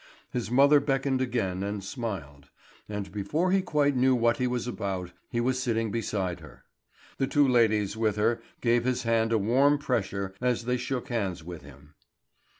[0.31, 2.49] His mother beckoned again and smiled;
[2.89, 6.63] and before he quite knew what he was about, he was sitting beside her.
[7.19, 11.43] The two ladies with her gave his hand a warm pressure as they shook hands
[11.43, 11.93] with him.